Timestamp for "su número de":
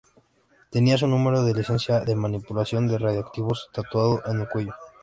0.97-1.53